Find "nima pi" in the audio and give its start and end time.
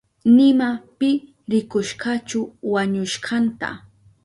0.35-1.09